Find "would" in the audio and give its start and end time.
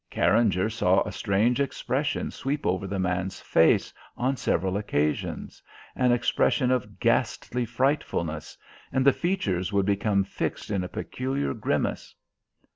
9.71-9.85